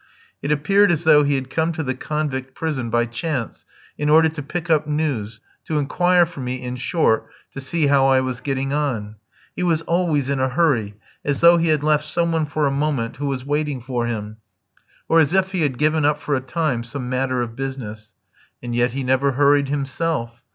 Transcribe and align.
It 0.41 0.51
appeared 0.51 0.91
as 0.91 1.03
though 1.03 1.23
he 1.23 1.35
had 1.35 1.51
come 1.51 1.71
to 1.73 1.83
the 1.83 1.93
convict 1.93 2.55
prison 2.55 2.89
by 2.89 3.05
chance 3.05 3.65
in 3.99 4.09
order 4.09 4.29
to 4.29 4.41
pick 4.41 4.67
up 4.67 4.87
news, 4.87 5.39
to 5.65 5.77
inquire 5.77 6.25
for 6.25 6.39
me, 6.39 6.55
in 6.59 6.75
short, 6.77 7.27
to 7.51 7.61
see 7.61 7.85
how 7.85 8.07
I 8.07 8.19
was 8.21 8.41
getting 8.41 8.73
on. 8.73 9.17
He 9.55 9.61
was 9.61 9.83
always 9.83 10.27
in 10.27 10.39
a 10.39 10.49
hurry, 10.49 10.95
as 11.23 11.41
though 11.41 11.57
he 11.57 11.67
had 11.67 11.83
left 11.83 12.05
some 12.05 12.31
one 12.31 12.47
for 12.47 12.65
a 12.65 12.71
moment 12.71 13.17
who 13.17 13.27
was 13.27 13.45
waiting 13.45 13.79
for 13.79 14.07
him, 14.07 14.37
or 15.07 15.19
as 15.19 15.33
if 15.33 15.51
he 15.51 15.61
had 15.61 15.77
given 15.77 16.03
up 16.03 16.19
for 16.19 16.33
a 16.33 16.41
time 16.41 16.83
some 16.83 17.07
matter 17.07 17.43
of 17.43 17.55
business. 17.55 18.13
And 18.63 18.73
yet 18.75 18.93
he 18.93 19.03
never 19.03 19.33
hurried 19.33 19.69
himself. 19.69 20.41